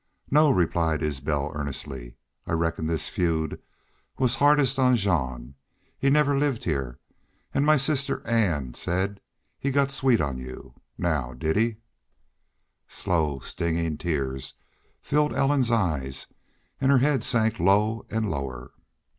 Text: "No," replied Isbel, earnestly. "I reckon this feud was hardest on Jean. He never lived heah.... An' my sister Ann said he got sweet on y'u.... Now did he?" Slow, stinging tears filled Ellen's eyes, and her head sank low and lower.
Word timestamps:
"No," 0.31 0.49
replied 0.49 1.03
Isbel, 1.03 1.51
earnestly. 1.53 2.15
"I 2.47 2.53
reckon 2.53 2.87
this 2.87 3.07
feud 3.07 3.61
was 4.17 4.33
hardest 4.37 4.79
on 4.79 4.95
Jean. 4.95 5.53
He 5.95 6.09
never 6.09 6.35
lived 6.35 6.63
heah.... 6.63 6.97
An' 7.53 7.65
my 7.65 7.77
sister 7.77 8.25
Ann 8.25 8.73
said 8.73 9.21
he 9.59 9.69
got 9.69 9.91
sweet 9.91 10.19
on 10.19 10.39
y'u.... 10.39 10.73
Now 10.97 11.33
did 11.33 11.55
he?" 11.55 11.77
Slow, 12.87 13.37
stinging 13.41 13.99
tears 13.99 14.55
filled 14.99 15.33
Ellen's 15.35 15.69
eyes, 15.69 16.25
and 16.79 16.91
her 16.91 16.97
head 16.97 17.23
sank 17.23 17.59
low 17.59 18.07
and 18.09 18.27
lower. 18.31 18.71